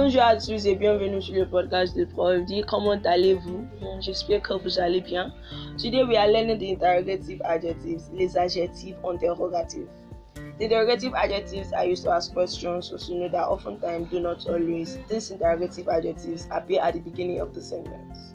[0.00, 2.42] Bonjour à tous et bienvenue sur le podcast de Prof.
[2.68, 3.66] Comment allez-vous?
[3.98, 5.32] J'espère que vous allez bien.
[5.76, 9.88] Today we are learning the interrogative adjectives, les adjectifs interrogatifs.
[10.36, 14.46] The interrogative adjectives are used to ask questions, so you know that oftentimes do not
[14.46, 14.98] always.
[15.08, 18.34] These interrogative adjectives appear at the beginning of the sentence.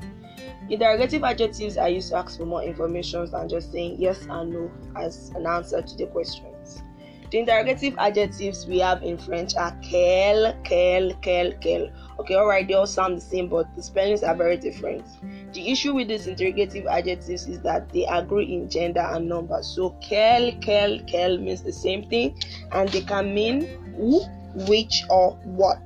[0.69, 4.69] Interrogative adjectives are used to ask for more information than just saying yes and no
[4.97, 6.83] as an answer to the questions.
[7.33, 11.89] The interrogative adjectives we have in French are quel, quel, quel, quel.
[12.19, 15.03] Okay, alright, they all sound the same, but the spellings are very different.
[15.51, 19.63] The issue with these interrogative adjectives is that they agree in gender and number.
[19.63, 22.37] So, quel, quel, quel means the same thing,
[22.71, 24.23] and they can mean who,
[24.67, 25.81] which, or what.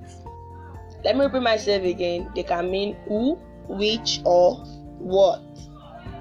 [1.06, 2.30] Let me repeat myself again.
[2.36, 3.36] They can mean who,
[3.70, 4.58] which, or
[5.00, 5.42] what.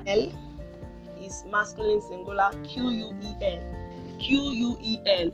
[0.07, 0.31] L
[1.21, 3.86] is masculine singular, Q U E L.
[4.19, 5.31] Q U E L.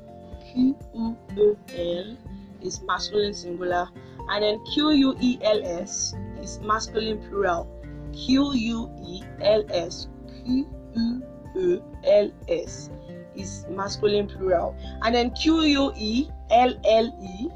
[0.52, 2.16] Q U E L
[2.62, 3.88] is masculine singular,
[4.30, 7.66] and then Q U E L S is masculine plural.
[8.12, 10.08] Q U E L S.
[10.44, 11.22] Q U
[11.56, 12.90] E L S
[13.34, 17.48] is masculine plural, and then Q U E L L E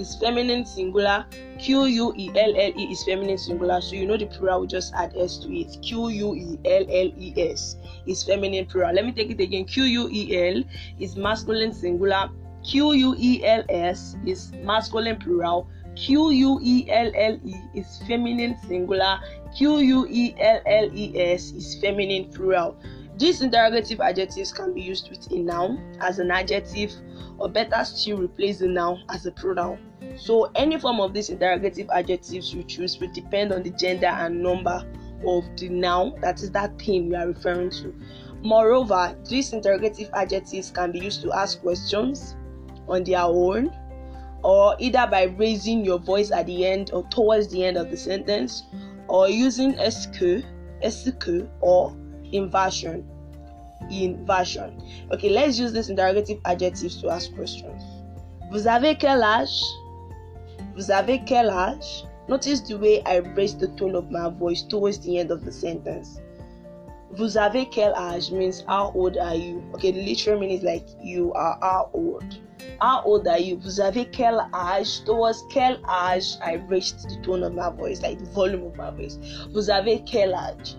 [0.00, 1.26] is feminine singular.
[1.58, 3.80] Q U E L L E is feminine singular.
[3.80, 5.76] So you know the plural, we just add S to it.
[5.82, 7.76] Q U E L L E S
[8.06, 8.94] is feminine plural.
[8.94, 9.64] Let me take it again.
[9.66, 10.62] Q U E L
[10.98, 12.30] is masculine singular.
[12.64, 15.68] Q U E L S is masculine plural.
[15.96, 19.20] Q U E L L E is feminine singular.
[19.56, 22.76] Q U E L L E S is feminine plural.
[23.20, 26.90] These interrogative adjectives can be used with a noun as an adjective,
[27.36, 29.78] or better still, replace the noun as a pronoun.
[30.16, 34.42] So, any form of these interrogative adjectives you choose will depend on the gender and
[34.42, 34.82] number
[35.26, 37.94] of the noun, that is that thing you are referring to.
[38.42, 42.36] Moreover, these interrogative adjectives can be used to ask questions
[42.88, 43.70] on their own,
[44.42, 47.98] or either by raising your voice at the end or towards the end of the
[47.98, 48.62] sentence,
[49.08, 50.42] or using est-ce que,
[50.88, 51.94] SQ, or
[52.32, 53.08] inversion.
[53.90, 54.82] Inversion.
[55.12, 57.82] Okay, let's use these interrogative adjectives to ask questions.
[58.50, 59.62] Vous avez quel âge?
[60.74, 62.06] Vous avez quel âge?
[62.28, 65.52] Notice the way I raise the tone of my voice towards the end of the
[65.52, 66.20] sentence.
[67.12, 69.62] Vous avez quel âge means how old are you?
[69.74, 72.38] Okay, the literal meaning is like you are how old.
[72.80, 73.56] How old are you?
[73.56, 75.04] Vous avez quel âge?
[75.04, 78.90] Towards quel âge I raised the tone of my voice, like the volume of my
[78.90, 79.18] voice.
[79.52, 80.76] Vous avez quel âge?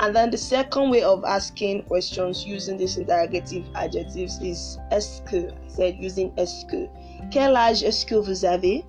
[0.00, 5.50] And then the second way of asking questions using these interrogative adjectives is est-ce que?
[5.50, 6.88] I said using est-ce que.
[7.30, 8.84] Quel âge est-ce que vous avez?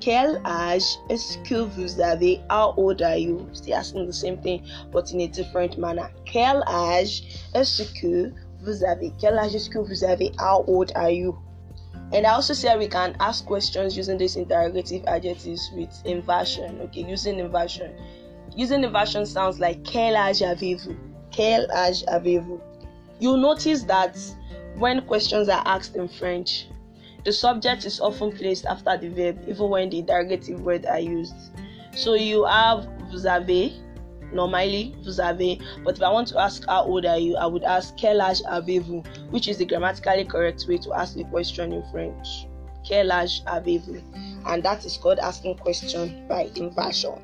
[0.00, 2.42] Quel âge est-ce que vous avez?
[2.50, 3.48] How old are you?
[3.52, 6.10] Still asking the same thing, but in a different manner.
[6.24, 7.22] Quel âge
[7.54, 8.32] est-ce que
[8.62, 9.12] vous avez?
[9.20, 10.32] Quel âge est-ce que vous avez?
[10.38, 11.38] How old are you?
[12.12, 16.80] And I also said we can ask questions using these interrogative adjectives with inversion.
[16.82, 17.94] Okay, using inversion.
[18.54, 20.96] Using the inversion sounds like quel âge avez-vous?
[21.30, 22.60] Quel âge avez-vous?
[23.18, 24.18] You'll notice that
[24.76, 26.66] when questions are asked in French,
[27.24, 31.34] the subject is often placed after the verb, even when the interrogative words are used.
[31.94, 33.72] So you have vous avez,
[34.32, 37.64] normally vous avez, but if I want to ask how old are you, I would
[37.64, 41.82] ask quel âge avez-vous, which is the grammatically correct way to ask the question in
[41.90, 42.46] French.
[42.86, 44.02] Quel âge avez-vous?
[44.46, 47.22] And that is called asking question by inversion.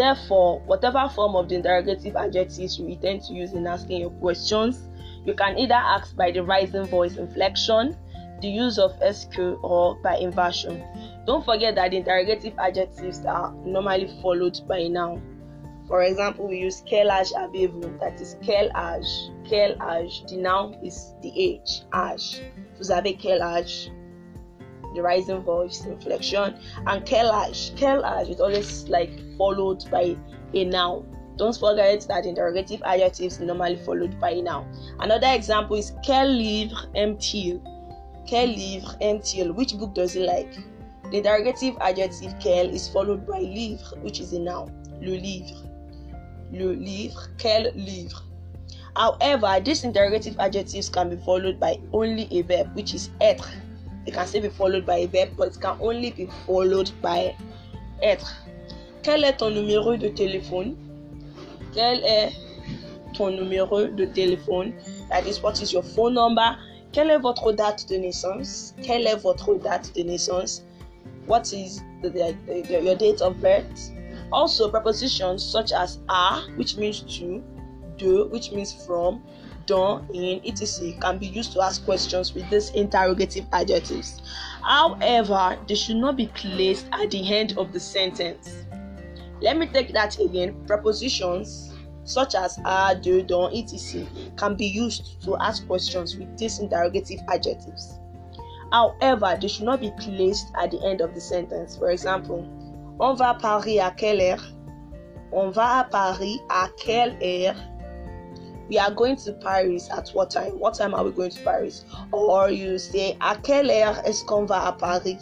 [0.00, 4.88] Therefore, whatever form of the interrogative adjectives you intend to use in asking your questions,
[5.26, 7.94] you can either ask by the rising voice inflection,
[8.40, 10.82] the use of est-ce que, or by inversion.
[11.26, 15.20] Don't forget that the interrogative adjectives are normally followed by a noun.
[15.86, 17.98] For example, we use quel âge avez-vous?
[18.00, 18.36] That is.
[18.42, 20.28] Quel âge.
[20.30, 21.82] The noun is the age.
[21.92, 22.40] Âge.
[22.78, 23.90] Vous avez quel âge?
[25.00, 26.56] The rising voice inflection.
[26.86, 27.06] And.
[27.06, 30.14] Quel âge is always like followed by
[30.52, 31.06] a noun.
[31.38, 34.66] Don't forget that interrogative adjectives normally followed by a noun.
[34.98, 37.62] Another example is quel livre aime-t-il?
[38.28, 39.54] Quel livre aime-t-il?
[39.54, 40.52] Which book does he like?
[41.10, 44.70] The interrogative adjective quel is followed by livre, which is a noun.
[45.00, 45.66] Le livre.
[46.52, 47.30] Le livre.
[47.38, 48.20] Quel livre.
[48.94, 53.48] However, these interrogative adjectives can be followed by only a verb, which is être.
[54.06, 57.36] It can still be followed by a verb, but it can only be followed by
[58.02, 58.26] être.
[59.02, 60.76] Quel est ton numéro de téléphone?
[61.74, 62.32] Quel est
[63.14, 64.72] ton numéro de téléphone?
[65.08, 66.56] That is, what is your phone number?
[66.92, 68.74] Quelle est votre date de naissance?
[68.82, 70.62] Quelle est votre date de naissance?
[71.26, 72.34] What is the,
[72.68, 73.92] your date of birth?
[74.32, 77.42] Also, prepositions such as a, which means to,
[78.00, 79.22] de, which means from,
[79.66, 80.92] done, in, etc.
[81.00, 84.22] can be used to ask questions with these interrogative adjectives.
[84.62, 88.64] However, they should not be placed at the end of the sentence.
[89.40, 90.64] Let me take that again.
[90.66, 91.72] Prepositions
[92.04, 94.06] such as a, de, don, etc.
[94.36, 97.98] can be used to ask questions with these interrogative adjectives.
[98.72, 101.76] However, they should not be placed at the end of the sentence.
[101.76, 102.46] For example,
[103.00, 104.44] on va à Paris à quelle heure?
[105.32, 107.56] On va à Paris à quelle heure?
[108.70, 110.56] We are going to Paris at what time?
[110.60, 111.84] What time are we going to Paris?
[112.12, 115.18] Or you say à quelle heure est-ce qu'on va à Paris?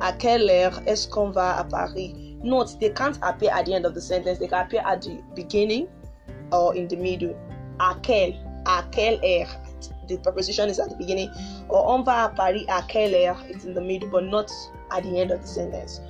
[0.00, 2.38] À quelle heure est-ce qu'on va à Paris?
[2.42, 5.22] Note they can't appear at the end of the sentence, they can appear at the
[5.34, 5.86] beginning
[6.52, 7.34] or in the middle.
[7.80, 8.32] À quelle,
[8.64, 9.48] à quelle heure?
[10.08, 11.28] The preposition is at the beginning.
[11.68, 13.36] Or on va à Paris à quelle heure?
[13.46, 14.50] It's in the middle, but not
[14.90, 16.00] at the end of the sentence.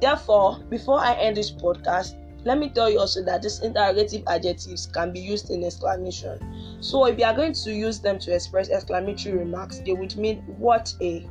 [0.00, 2.14] Therefore, before I end this podcast,
[2.44, 6.38] let me tell you also that these interrogative adjectives can be used in exclamation.
[6.80, 10.38] So if you are going to use them to express exclamatory remarks, they would mean
[10.58, 11.28] what a.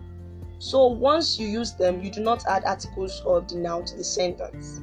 [0.59, 4.03] So once you use them, you do not add articles of the noun to the
[4.03, 4.79] sentence.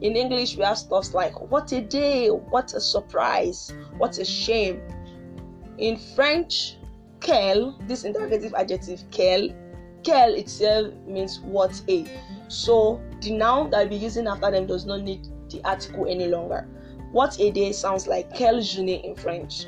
[0.00, 4.80] In English, we have stuff like what a day, what a surprise, what a shame.
[5.78, 6.76] In French,
[7.20, 9.48] quel, this interrogative adjective quel,
[10.04, 12.06] quel itself means what a.
[12.48, 16.26] So the noun that I'll be using after them does not need the article any
[16.26, 16.66] longer.
[17.12, 19.66] What a day sounds like quelle journée in French.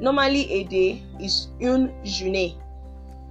[0.00, 2.54] Normally a day is une journée.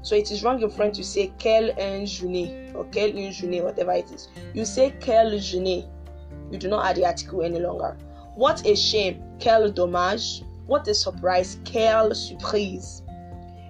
[0.01, 3.63] So it is wrong in French to say quelle une journée or quelle une journée,
[3.63, 4.29] whatever it is.
[4.53, 5.87] You say quelle journée.
[6.51, 7.97] You do not add the article any longer.
[8.35, 10.43] What a shame, quel dommage.
[10.67, 13.01] What a surprise, quelle surprise.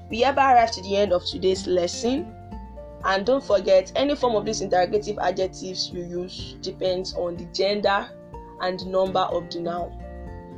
[0.10, 2.34] We have arrived to the end of today's lesson.
[3.04, 8.10] And don't forget, any form of these interrogative adjectives you use depends on the gender
[8.62, 10.04] and number of the noun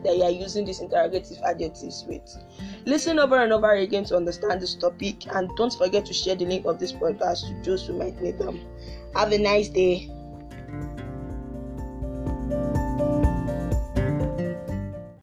[0.03, 2.37] that you are using these interrogative adjectives with.
[2.85, 6.45] Listen over and over again to understand this topic, and don't forget to share the
[6.45, 8.61] link of this podcast to those who might need them.
[9.15, 10.09] Have a nice day.